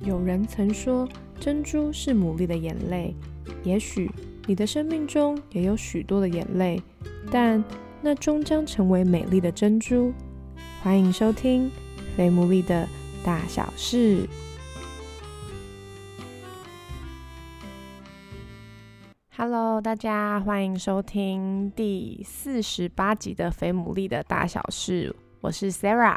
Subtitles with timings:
[0.00, 1.08] 有人曾说，
[1.40, 3.14] 珍珠是牡蛎的眼泪。
[3.64, 4.10] 也许
[4.46, 6.80] 你的生命中也有许多的眼泪，
[7.30, 7.62] 但
[8.00, 10.12] 那终将成为美丽的珍珠。
[10.82, 11.66] 欢迎收听
[12.16, 12.88] 《非牡蛎的
[13.24, 14.22] 大小事》。
[19.36, 26.16] Hello，大家欢迎收听第四十八集的《非牡蛎的大小事》，我是 Sarah。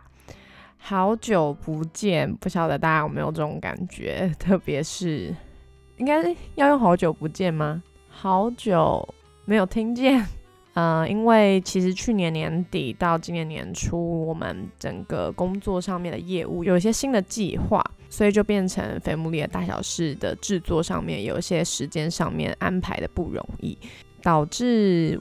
[0.84, 4.34] 好久不见，不晓得大家有没有这种感觉？
[4.40, 5.34] 特别是，
[5.98, 7.82] 应该要用好久不见吗？
[8.10, 9.08] 好久
[9.46, 10.26] 没有听见。
[10.74, 23.78] 嗯，因为其实去年年底到今年年初，我们整个工作上面的业务有一些新的计划，所以就变成《肥木里的大小事》的制作上面有一些时间上面安排的不容易，
[24.24, 25.20] 导致。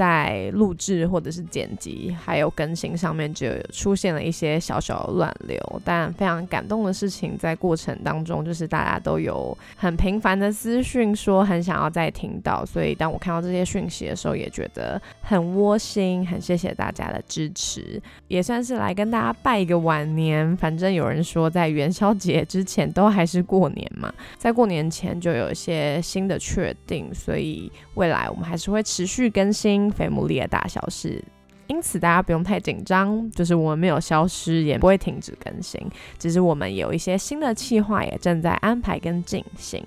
[0.00, 20.56] 在录制或者是剪辑还有更新上面就出现了一些小小的乱流，但非常感动的事情在过程当中，就是大家都有很频繁的私讯说很想要再听到，所以当我看到这些讯息的时候，也觉得很窝心，很谢谢大家的支持，也算是来跟大家拜一个晚年。
[20.56, 29.89] 反正有人说在元宵节之前都还是过年嘛，在过年前就有一些新的确定，所以未来我们还是会持续更新。
[29.90, 31.22] 非牡蛎的大小事，
[31.66, 35.80] 因此大家不用太紧张，就是我们没有消失，也不会停止更新，
[36.18, 39.84] 只是我们有一些新的计划也正在安排跟进行。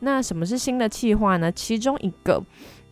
[0.00, 1.50] 那什么是新的计划呢？
[1.52, 2.42] 其中一个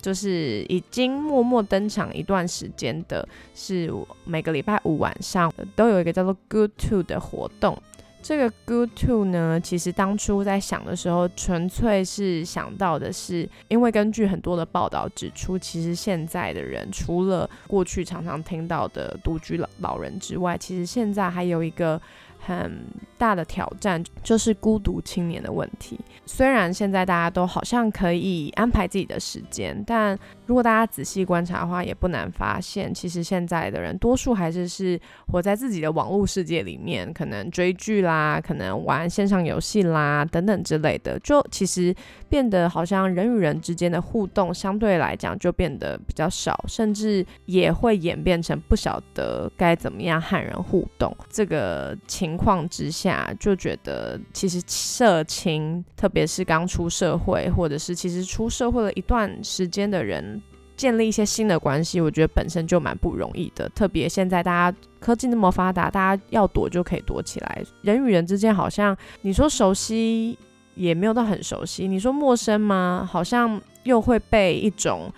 [0.00, 3.92] 就是已经默默登场一段时间的，是
[4.24, 7.76] 每个礼拜五晚上都有一个叫做 Good To 的活动。
[8.22, 22.00] 这个 good to 呢，其实当初在想的时候，纯粹是想到的是，因为根据很多的报道指出，其实现在的人除了过去常常听到的独居老老人之外，其实现在还有一个。
[22.44, 22.84] 很
[23.16, 25.98] 大的挑战就是孤独青年的问题。
[26.26, 41.94] 虽然现在大家都好像可以安排自己的时间，但如果大家仔细观察的话，也不难发现，其实现在的人多数还是是活在自己的网络世界里面，可能追剧啦，可能玩线上游戏啦等等之类的，就其实
[42.28, 52.31] 变得好像人与人之间的互动相对来讲就变得比较少，甚至也会演变成不晓得该怎么样和人互动这个情。
[52.32, 60.40] 情况之下，就觉得其实社青，特别是刚出社会，或者是其实出社会了一段时间的人，
[60.74, 63.68] 建立一些新的关系，我觉得本身就蛮不容易的。
[63.74, 67.62] 特别现在大家科技那么发达，大家要躲就可以躲起来。
[67.82, 70.38] 人与人之间，好像你说熟悉
[70.74, 73.06] 也没有到很熟悉，你说陌生吗？
[73.12, 75.12] 好像又会被一种。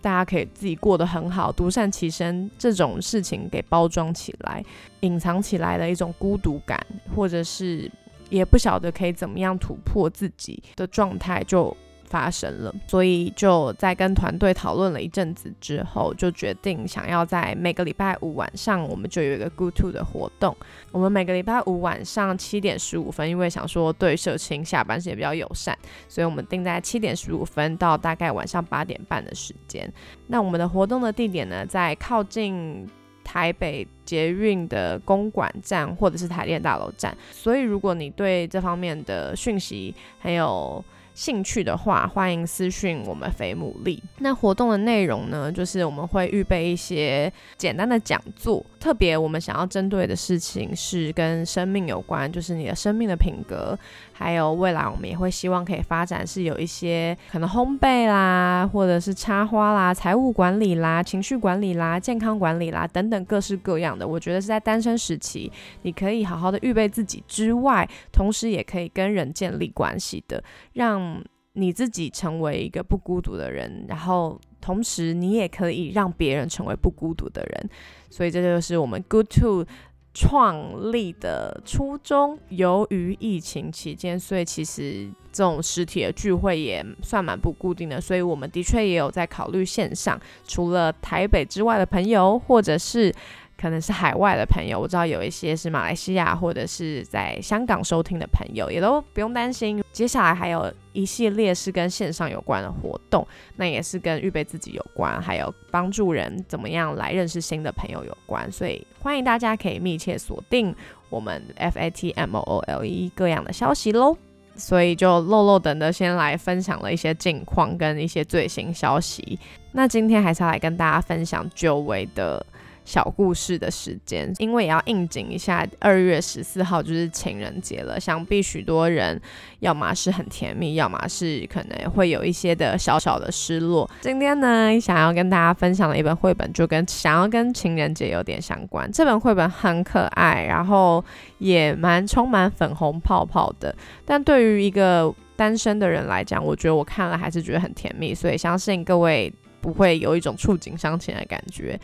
[0.00, 4.64] 大家可以自己过得很好，独善其身这种事情给包装起来、
[5.00, 6.78] 隐藏起来的一种孤独感，
[7.14, 7.90] 或者是
[8.30, 11.76] 也不晓得可以怎么样突破自己的状态，就。
[12.08, 20.56] 发生了，所以就在跟团队讨论了一阵子之后，就决定想要在每个礼拜五晚上，我们就有一个 Good To 的活动。
[20.90, 25.76] 我们每个礼拜五晚上七点十五分，因为想说对社青下班时间比较友善，
[26.08, 29.90] 所以我们定在七点十五分到大概晚上八点半的时间。
[30.28, 32.88] 那我们的活动的地点呢，在靠近
[33.22, 37.14] 台北捷运的公馆站或者是台电大楼站。
[37.30, 40.82] 所以如果你对这方面的讯息还有
[41.18, 44.00] 兴趣的话，欢迎私讯我们肥牡蛎。
[44.18, 53.76] 那活动的内容呢，就是我们会预备一些简单的讲座，特别我们想要针对的事情是跟生命有关，就是你的生命的品格，
[54.12, 64.06] 还有未来我们也会希望可以发展是有一些可能烘焙啦，或者是插花啦、财务管理啦、情绪管理啦、健康管理啦等等各式各样的。
[64.06, 65.50] 我觉得是在单身时期，
[65.82, 70.40] 你可以好好的预备自己之外，同时也可以跟人建立关系的，
[70.74, 71.07] 让。
[71.54, 77.70] 你自己成为一个不孤独的人，然后同时你也可以让别人成为不孤独的人，
[78.10, 79.66] 所以这就是我们 Good To
[80.14, 82.38] 创立的初衷。
[82.48, 93.12] 由于疫情期间，所以其实这种实体的聚会也算蛮不固定的，所以我们的确也有在考虑线上，除了台北之外的朋友，或者是。
[93.60, 99.82] 可能是海外的朋友，我知道有一些是马来西亚或者是在香港收听的朋友，也都不用担心。
[99.90, 103.26] 接下来还有一系列是跟线上有关的活动，
[103.56, 108.50] 那也是跟预备自己有关，还有帮助人怎么样来认识新的朋友有关。
[108.52, 110.72] 所以欢迎大家可以密切锁定
[111.10, 114.16] 我们 F A T M O O L E 各样的消息喽。
[114.54, 119.36] 所以就漏漏等的先来分享了一些近况跟一些最新消息。
[119.72, 122.46] 那今天还是要来跟大家分享久违的。
[122.88, 129.20] 小故事的时间，因为也要应景一下二月十四号就是情人节了，想必许多人
[129.60, 133.88] 要么是很甜蜜，要么是可能会有一些的小小的失落。
[134.00, 138.90] 今天呢，想要跟大家分享的一本绘本，就跟想要跟情人节有点相关。
[138.90, 141.04] 这本绘本很可爱，然后
[141.36, 143.74] 也蛮充满粉红泡泡的，
[144.06, 149.30] 但对于一个单身的人来讲，我觉得我看了还是觉得很甜蜜，所以相信各位
[149.60, 151.78] 不会有一种触景伤情的感觉。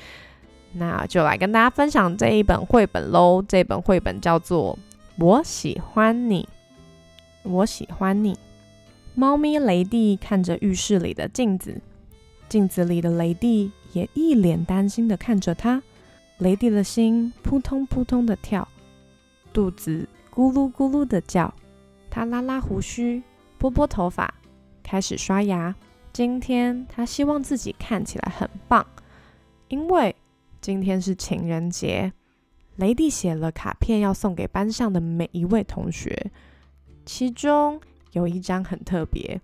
[0.77, 3.41] 那就来跟大家分享这一本绘本喽。
[3.47, 4.77] 这本绘本叫做
[5.25, 6.49] 《我喜欢你》，
[7.49, 8.37] 我喜欢你。
[9.15, 11.81] 猫咪雷蒂看着浴室里的镜子，
[12.49, 15.81] 镜子里的雷蒂也一脸担心的看着它。
[16.39, 18.67] 雷蒂的心扑通扑通的跳，
[19.53, 21.55] 肚子咕噜咕噜的叫。
[22.11, 23.23] 他拉拉胡须，
[23.59, 24.35] 拨拨头发，
[24.83, 25.73] 开始刷牙。
[26.13, 28.85] 今天他希望自己看起来很棒，
[29.69, 30.17] 因为。
[30.65, 32.11] 今天是情人节，
[32.77, 36.33] 雷蒂写了卡片要送给班上的每一位同学，
[37.05, 37.79] 其中
[38.13, 39.39] 有一张很特别，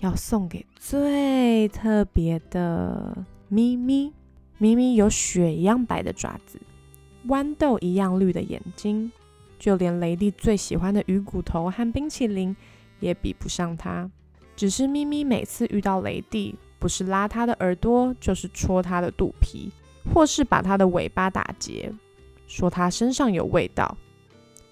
[0.00, 4.12] 要送给最特别的咪咪。
[4.58, 6.60] 咪咪有雪一样白的爪子，
[7.28, 9.10] 豌豆一样绿的眼睛，
[9.58, 12.54] 就连雷蒂最喜欢的鱼骨头和冰淇淋
[13.00, 14.10] 也比不上它。
[14.54, 19.72] 只是咪咪每次遇到雷蒂，不是拉他的耳朵，就是戳他的肚皮。
[20.12, 21.92] 或是把它的尾巴打结，
[22.46, 23.96] 说它身上有味道，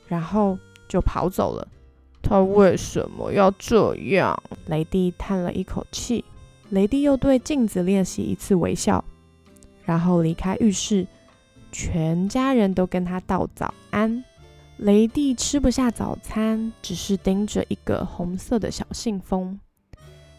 [0.06, 1.68] 然后就跑走了。
[2.22, 4.42] 它为什么要这样？
[4.66, 6.24] 雷蒂叹了一口气。
[6.68, 9.04] 雷蒂又对镜子练习一次微笑，
[9.84, 11.06] 然后离开浴室。
[11.72, 14.24] 全家人都跟他道早安。
[14.76, 19.58] 雷蒂吃不下早餐，只是盯着一个红色的小信封。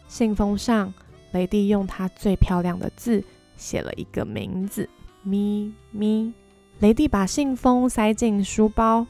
[0.08, 0.92] 信封上，
[1.32, 3.24] 雷蒂用他最漂亮的字。
[3.62, 4.88] 写了一个名字，
[5.22, 6.32] 咪咪。
[6.80, 9.06] 雷蒂把信封塞进书包，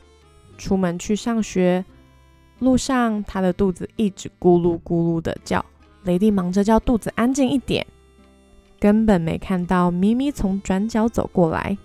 [0.58, 1.82] 出门去上学。
[2.58, 5.64] 路上，他的肚子一直咕噜咕噜的叫。
[6.04, 7.86] 雷蒂忙着叫肚子安静一点，
[8.78, 11.78] 根本没看到咪咪从转角走过来。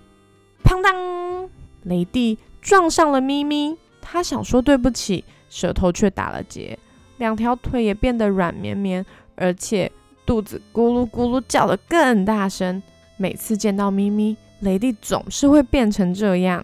[0.63, 1.49] 砰当！
[1.83, 3.77] 雷蒂撞上了咪咪。
[4.01, 6.77] 他想说对不起，舌头却打了结，
[7.17, 9.05] 两条腿也变得软绵绵，
[9.35, 9.91] 而且。
[10.27, 12.83] 肚子咕噜咕噜叫得更大声。
[13.15, 16.63] 每次见到咪咪，雷蒂总是会变成这样。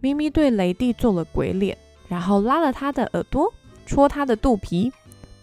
[0.00, 3.50] 咪咪对雷蒂做了鬼脸，然后拉了他的耳朵，
[3.86, 4.92] 戳他的肚皮，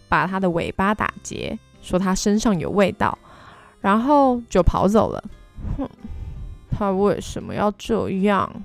[0.06, 3.18] 把他的尾巴打结，说他身上有味道，
[3.80, 5.24] 然后就跑走了。
[5.78, 5.88] 哼，
[6.70, 8.62] 他为什么要这样？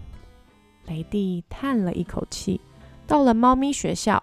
[0.87, 2.59] 雷蒂叹了一口气。
[3.07, 4.21] 到了猫咪学校，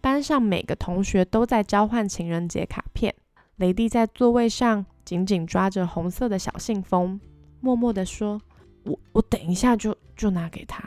[0.00, 3.14] 班上每个同学都在交换情人节卡片。
[3.62, 7.20] 雷蒂在座位上紧紧抓着红色的小信封，
[7.60, 8.40] 默默地说
[8.82, 10.82] ：“我我等一下就就拿给他。”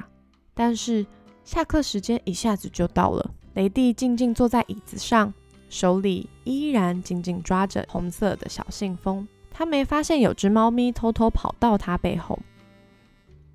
[0.53, 1.05] 但是
[1.45, 5.33] 下课时间一下子就到了，雷蒂静静坐在椅子上，
[5.69, 9.25] 手里依然紧紧抓着红色的小信封。
[9.49, 12.37] 他没发现有只猫咪偷偷跑到他背后。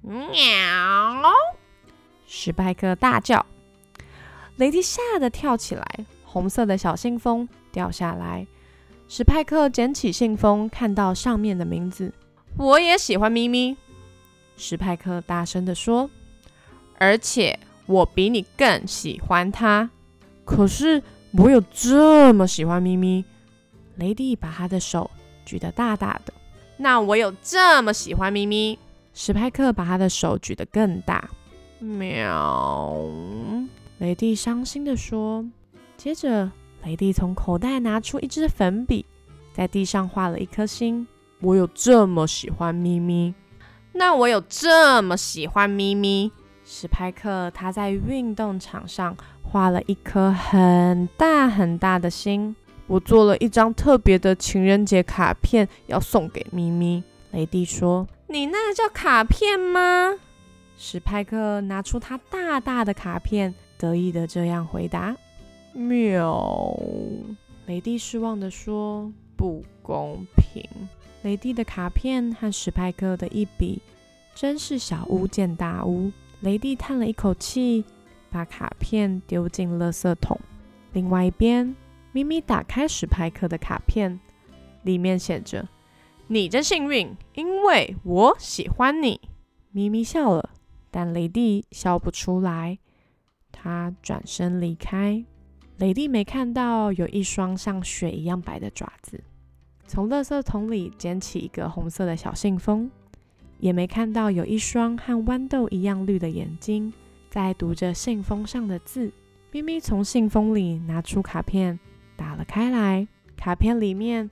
[0.00, 0.32] 喵！
[2.26, 3.44] 史派克大叫，
[4.56, 8.46] 雷蒂吓得跳起来，红色的小信封掉下来。
[9.12, 12.12] 史派克捡起信封，看到上面的名字。
[12.56, 13.76] 我也喜欢咪咪，
[14.56, 16.08] 史派克大声地说。
[16.96, 19.90] 而且我比你更喜欢他。
[20.44, 21.02] 可是
[21.32, 23.24] 我有这么喜欢咪咪？
[23.96, 25.10] 雷蒂把他的手
[25.44, 26.32] 举得大大的。
[26.76, 28.78] 那我有这么喜欢咪咪？
[29.12, 31.28] 史派克把他的手举得更大。
[31.80, 32.96] 喵！
[33.98, 35.44] 雷蒂伤心地说。
[35.96, 36.52] 接着。
[36.82, 39.04] 雷蒂从口袋拿出一支粉笔，
[39.52, 41.06] 在地上画了一颗心。
[41.40, 43.34] 我有这么喜欢咪咪，
[43.92, 46.30] 那我有这么喜欢咪咪。
[46.64, 52.54] 史派克他在运动场上画了一颗很大很大的心。
[52.86, 57.02] 我做了一张特别的情人节卡片，要送给咪咪。
[57.30, 60.14] 雷蒂说：“你那叫卡片吗？”
[60.76, 65.14] 史派克拿出他大大的卡片，得意的这样回答。
[65.72, 66.76] 喵，
[67.66, 70.68] 雷蒂失望地说：“不公平。”
[71.22, 73.80] 雷蒂的卡片和史派克的一比，
[74.34, 76.10] 真是小巫见大巫。
[76.40, 77.84] 雷蒂叹了一口气，
[78.30, 80.38] 把卡片丢进垃圾桶。
[80.92, 81.76] 另外一边，
[82.12, 84.18] 咪咪打开史派克的卡片，
[84.82, 85.68] 里面写着
[86.26, 89.20] ：“你真幸运，因为我喜欢你。”
[89.70, 90.50] 咪咪笑了，
[90.90, 92.78] 但雷蒂笑不出来。
[93.52, 95.24] 他转身离开。
[95.80, 99.18] 雷蒂没看到有一双像雪一样白的爪子，
[99.86, 102.90] 从垃圾桶里捡起一个红色的小信封，
[103.58, 106.92] 也没看到有一双和豌豆一样绿的眼睛，
[107.30, 109.10] 在读着信封上的字。
[109.52, 111.80] 咪咪从信封里拿出卡片，
[112.14, 113.08] 打了开来。
[113.34, 114.30] 卡片里面，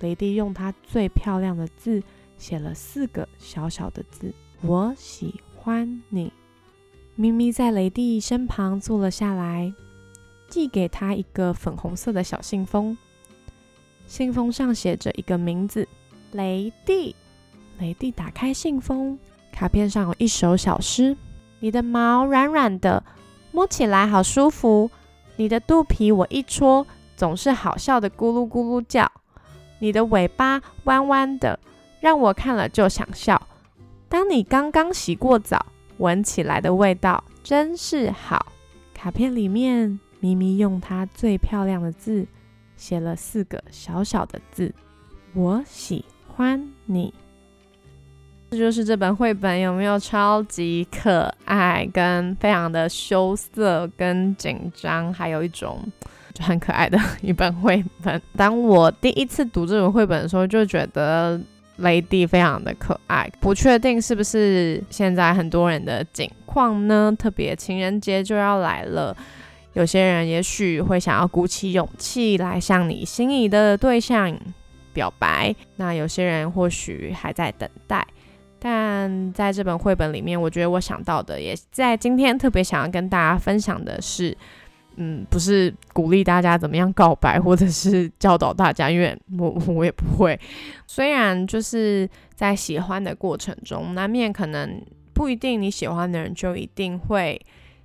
[0.00, 2.02] 雷蒂用他最漂亮的字
[2.36, 6.30] 写了四个小小的字：“我喜欢你。”
[7.16, 9.72] 咪咪在雷蒂身旁坐了下来，
[10.50, 12.98] 寄给他一个粉红色的小信封。
[14.06, 15.88] 信封上写着一个名字：
[16.32, 17.16] 雷蒂。
[17.78, 19.18] 雷蒂打开信封，
[19.50, 21.16] 卡片上有一首小诗
[21.60, 23.02] ：“你的毛软软的，
[23.52, 24.90] 摸起来好舒服。
[25.36, 29.12] 你的肚皮我一戳。”总是好笑的咕噜咕噜叫，
[29.78, 31.60] 你的尾巴弯弯的，
[32.00, 33.46] 让我看了就想笑。
[34.08, 35.66] 当你刚刚洗过澡，
[35.98, 38.46] 闻起来的味道真是好。
[38.94, 42.26] 卡片里面，咪咪用它最漂亮的字
[42.76, 44.72] 写了四个小小的字：
[45.34, 47.12] 我喜欢你。
[48.50, 55.80] 这就是这本绘本有没有超级可爱，跟非常的羞涩跟紧张，还有一种。
[56.32, 58.22] 就很可爱的一本绘本。
[58.36, 61.38] 当我第一次读这本绘本的时候，就觉得
[61.78, 63.28] 雷迪非常的可爱。
[63.40, 67.12] 不确定是不是现在很多人的境况呢？
[67.18, 69.14] 特别情人节就要来了，
[69.74, 74.36] 有些人也许会想要鼓起勇气来向你心仪的对象
[74.92, 78.06] 表白，那有些人或许还在等待。
[78.58, 84.36] 但在这本绘本里面，我觉得我想到的，也在今天特别想要跟大家分享的是。
[84.96, 90.38] 嗯，不是鼓励大家怎么样告白，或者是教导大家，因为我我也不会。
[90.86, 94.82] 虽然就是在喜欢的过程中，难免可能
[95.14, 97.40] 不一定你喜欢的人就一定会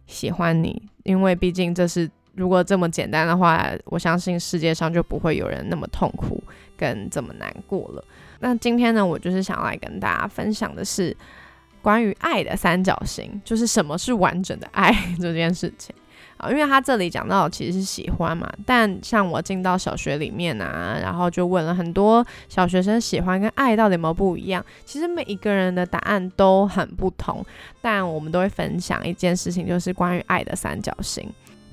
[0.08, 6.44] 喜欢你，因为毕竟这是如果这么简单的话，我相信世界上就不会有人那么痛苦
[6.78, 8.04] 跟这么难过了。
[8.40, 11.16] 那今天呢，我就是想来跟大家分享的是
[11.82, 15.96] 关于爱的三角形，就是什么是完整的爱这件事情。
[16.38, 24.64] 啊，因为他这里讲到其实是喜欢嘛，但像我进到小学里面啊，然后就问了很多小学生，喜欢跟爱到底有没有不一样？
[24.84, 27.46] 其实每一个人的答案都很不同，
[27.82, 31.26] 但我们都会分享一件事情，就是关于爱的三角形。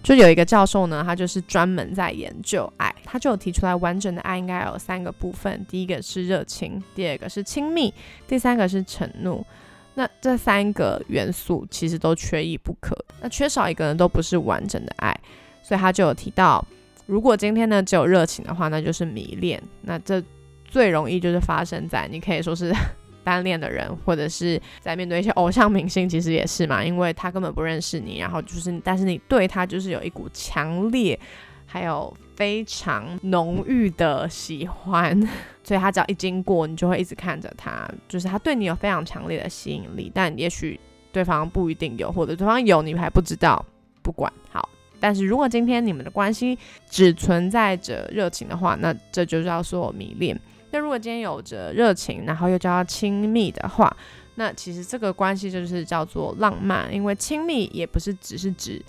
[0.02, 7.94] 就有一个教授呢，他就是专门在研究爱，他就有提出来，完整的爱应该有三个部分，第一个是热情，第二个是亲密，
[8.26, 9.46] 第三个是承诺。
[9.94, 15.14] 那这三个元素其实都缺一不可，那缺少一个人都不是完整的爱，
[15.62, 16.66] 所以他就有提到，
[17.06, 19.62] 如果今天呢只有热情的话，那就是迷恋。
[19.82, 20.22] 那这
[20.64, 22.72] 最容易就是发生在你可以说是
[23.22, 31.18] 单恋的人，或者是在面对一些偶像明星，其实也是嘛，因为他根本不认识你，然后就是但是你对他就是有一股强烈。
[31.64, 35.16] 还有非常浓郁的喜欢，
[35.62, 40.78] 所以他只要一经过，你就会一直看着他，就是他对你有非常强烈的吸引力，但也许
[41.12, 43.64] 对方不一定有，或者对方有你还不知道。
[44.02, 44.68] 不管好，
[44.98, 46.58] 但是如果今天你们的关系
[46.90, 50.36] 只存在着热情的话，那这就叫做迷恋。
[50.72, 53.96] 那如果今天有着热情，然后又叫亲密的话，
[54.34, 58.84] 那其实这个关系就是叫做浪漫，因为亲密也不是只是指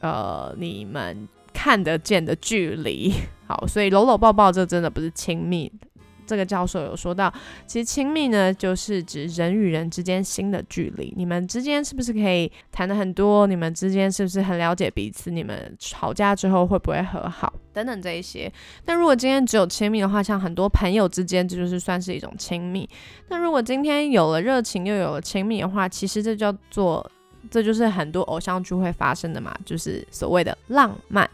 [0.00, 1.28] 呃你们。
[1.68, 3.12] 看得见的距离，
[3.46, 5.70] 好，所以搂搂抱抱这真的不是亲密。
[6.26, 7.30] 这个教授有说到，
[7.66, 11.12] 其实亲密呢，就是指人与人之间心的距离。
[11.14, 13.46] 你们之间是不是可以谈的很多？
[13.46, 15.30] 你们之间是不是很了解彼此？
[15.30, 17.52] 你们吵架之后会不会和好？
[17.74, 18.50] 等等这一些。
[18.86, 22.88] 那如果今天只有亲密的话，像很多朋友之间，这就是算是一种亲密。
[23.28, 27.10] 那如果今天有了热情，又有了亲密的话，其实这叫做。
[27.50, 31.28] 这就是很多偶像剧会发生的嘛，就是所谓的浪漫。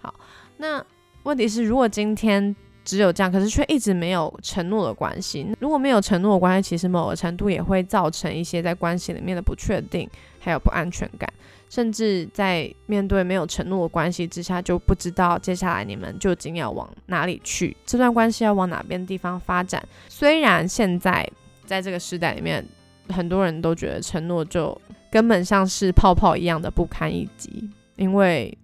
[0.00, 0.14] 好，
[0.56, 0.84] 那
[1.24, 10.08] 问题是，如果今天只有这样，可是却一直没有承诺的关系，如果没有承诺的关系，其实某个程度也会造成一些在关系里面的不确定，
[10.40, 11.30] 还有不安全感，
[11.68, 19.86] 甚至在面对没有承诺的关系之下，就不知道接下来你们究竟要往哪里去，这段关系要往哪边地方发展。
[20.08, 21.30] 虽然现在
[21.66, 22.66] 在这个时代里面，
[23.10, 24.80] 很多人都觉得承诺就。
[25.10, 28.56] 根本像是泡泡一样的不堪一击，因为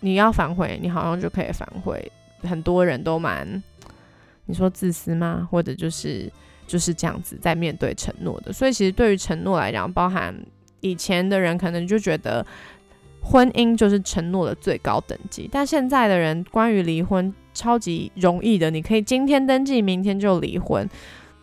[0.00, 2.10] 你要反悔，你好像就可以反悔。
[2.42, 3.62] 很多人都蛮，
[4.46, 5.46] 你说自私吗？
[5.50, 6.32] 或者就是
[6.66, 8.52] 就是这样子在面对承诺的。
[8.52, 10.34] 所以其实对于承诺来讲，包含
[10.80, 12.44] 以前的人可能就觉得
[13.20, 20.88] 婚姻就是承诺的最高等级，但现在的人关于离婚超级容易的，你可以今天登记，明天就离婚。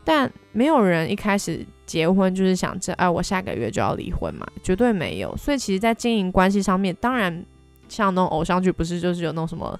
[0.09, 5.35] 但没有人一开始结婚就是想着，哎，我下个月就要离婚嘛，绝对没有。
[5.35, 7.45] 所以其实，在经营关系上面，当然
[7.89, 9.77] 像那种偶像剧，不是就是有那种什么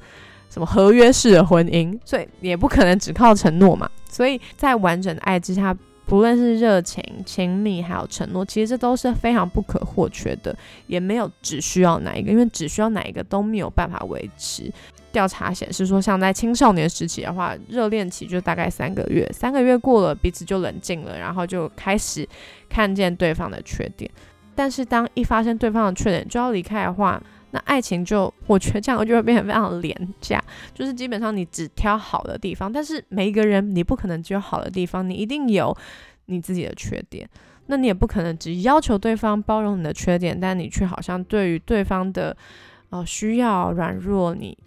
[0.50, 3.90] 什么合约式的婚姻， 所以也不可能只靠承诺嘛。
[4.10, 5.74] 所以在完整的爱之下，
[6.06, 10.54] 不论是热情、亲密，还有承诺，其实这都是非常不可或缺的，
[10.88, 14.70] 也没有只需要哪一个，因为只需要哪一个都没有办法维持。
[15.18, 22.28] 调查显示说，像在青少年时期的话，热恋期就大概三个月，三个月过了，彼此就冷静了，然后就开始
[22.70, 24.08] 看见对方的缺点。
[24.54, 27.20] 但是当一发现对方的缺点就要离开的话，
[27.50, 30.40] 那爱情就我觉得这样就会变得非常廉价，
[30.72, 35.76] 就是基本上你只挑好的地方，但是每一个人你不可能只有好的地方，你一定有
[36.28, 37.28] 你自己的缺点，
[37.66, 42.38] 那你也不可能只要求对方包容你的缺点，但你却好像对于对方的
[42.92, 44.58] 呃需要软弱你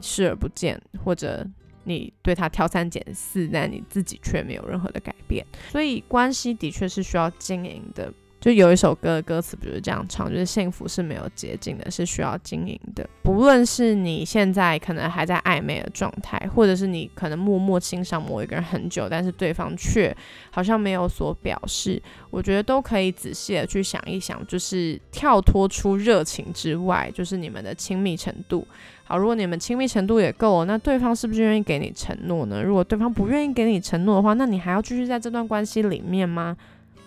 [0.00, 1.46] 视而不见，或者
[1.84, 8.12] 你对他挑三拣四，但你自己却没有任何的改变，所以关系的确是需要经营的。
[8.40, 13.06] 就有一首歌的歌词不就是这样唱，就是幸福是没有捷径的，是需要经营的。
[13.22, 20.16] 不论是你现在可能还在暧昧的状态，或者是你可能默默欣赏某一个人很久，但是对方却
[20.50, 28.66] 好像没有所表示，我觉得都可以仔细的去想一想，就是跳脱出热情之外，就是你们的亲密程度。
[29.04, 32.62] 好，如果你们亲密程度也够了，那对方是不是愿意给你承诺呢？
[32.62, 36.56] 如果对方不愿意给你承诺的话，那你还要继续在这段关系里面吗？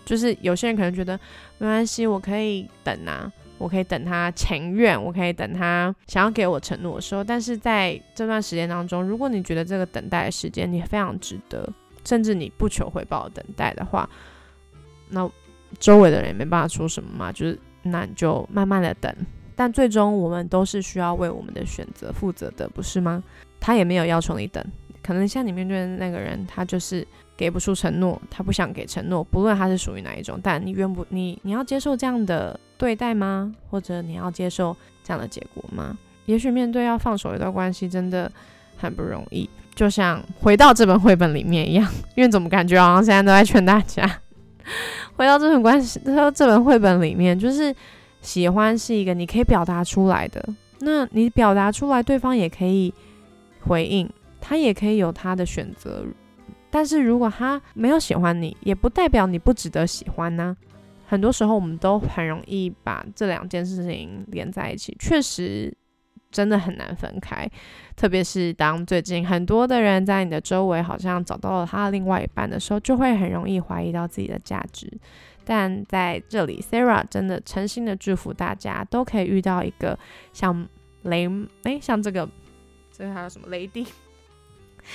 [0.05, 1.19] 就是有些人可能觉得
[1.57, 7.23] 没关系，我可以等啊，我可以等他情愿，我可以等他想要给我承诺的时候。
[7.23, 11.67] 但是在这段时间当中，如果你觉得这个等待的时间你非常值得，
[12.05, 14.09] 甚至你不求回报等待的话，
[15.09, 15.29] 那
[15.79, 19.13] 周围的人也没办法说什么嘛，就是那你就慢慢的等。
[19.55, 23.23] 但最终我们都是需要为我们的选择负责的，不是吗？
[23.59, 24.65] 他也没有要求你等，
[25.03, 27.05] 可能像你面对的那个人，他就是。
[27.35, 33.51] 给不出承诺，他不想给承诺，不论他是属于哪一种，但你愿不你你要接受这样的对待吗？
[33.71, 35.97] 或者你要接受这样的结果吗？
[36.27, 38.31] 也许面对要放手一段关系真的
[38.77, 44.07] 很不容易，就像回到这本绘本里面一样，因为怎么感觉好像现在都在劝大家
[45.17, 47.75] 回到这本关系，说这本绘本里面，就是
[48.21, 50.47] 喜欢是一个你可以表达出来的，
[50.81, 52.93] 那你表达出来，对方也可以
[53.61, 54.07] 回应，
[54.45, 56.05] 他也可以有他的选择。
[56.69, 60.57] 但是如果他没有喜欢你，也不代表你不值得喜欢呢。
[61.05, 65.71] 很多时候我们都很容易把这两件事情连在一起，确实
[66.31, 67.47] 真的很难分开。
[67.95, 74.91] 特别是当最近很多的人在你的周围好像找到了他的另外一半的时候，就会很容易怀疑到自己的价值。
[75.45, 79.99] 但在这里，Sarah 真的诚心的祝福大家都可以遇到一个
[80.31, 80.67] 像
[81.03, 81.29] 雷
[81.63, 82.27] 诶，像这个
[82.91, 83.85] 这个还有什么雷丁。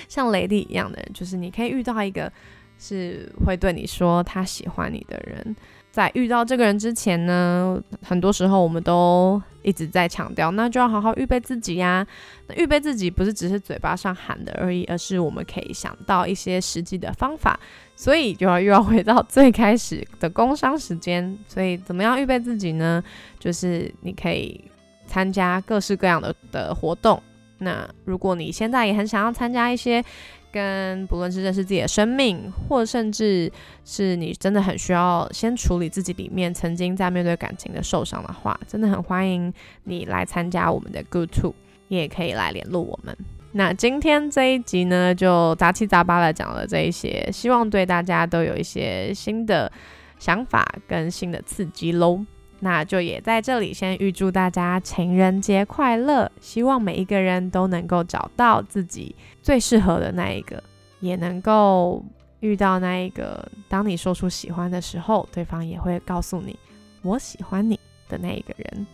[0.09, 2.33] 像雷迪一样的人，就是你可以遇到一个
[2.79, 5.57] 是会对你说他喜欢你的人。
[5.91, 12.07] 在遇到这个人之前呢，很多时候我们都一直在强调，那就要好好预备自己呀。
[12.47, 17.59] 那预备自己不是只是嘴巴上喊的而已，而是我们可以想到一些实际的方法。
[17.97, 21.37] 所以就要又要回到最开始的工商时间。
[21.49, 23.03] 所以怎么样预备自己呢？
[23.41, 24.63] 就是你可以
[25.07, 27.21] 参加各式各样的的活动。
[27.59, 30.03] 那如果你现在也很想要参加一些
[30.51, 33.51] 跟不论是认识自己的生命，或甚至
[33.85, 39.53] 是你真的很需要先处理自己里面曾经在面对感情的受伤的话，真的很欢迎
[39.85, 41.55] 你来参加我们的 Good To，
[41.89, 43.17] 也可以来联络我们。
[43.53, 49.71] 那今天这一集呢，就杂七杂八的讲了这一些，希望对大家都有一些新的
[50.19, 52.25] 想法跟新的刺激喽。
[52.61, 56.31] 那就也在这里先预祝大家情人节快乐！
[56.41, 60.63] 希望每一个人都能够找到自己最适合的那一个，
[61.01, 62.05] 也能够
[62.41, 66.59] 遇到那一个，当你说出喜欢的时候，对方也会告诉你
[67.03, 68.87] “我喜欢你”的那一个人。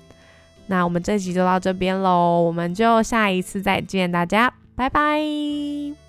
[0.66, 6.03] 那我们这集就到这边喽，我们就下一次再见，大家拜拜。